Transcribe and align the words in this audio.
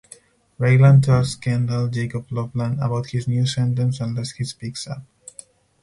Raylan 0.59 1.03
tells 1.05 1.35
Kendal 1.35 1.87
(Jacob 1.89 2.27
Lofland) 2.29 2.83
about 2.83 3.05
his 3.11 3.27
new 3.27 3.45
sentence 3.45 3.99
unless 3.99 4.31
he 4.31 4.43
speaks 4.43 4.87
up. 4.87 5.03